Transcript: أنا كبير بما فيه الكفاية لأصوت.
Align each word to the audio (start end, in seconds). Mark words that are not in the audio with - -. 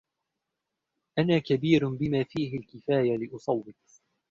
أنا 1.19 1.39
كبير 1.39 1.89
بما 1.89 2.23
فيه 2.23 2.57
الكفاية 2.59 3.17
لأصوت. 3.17 3.75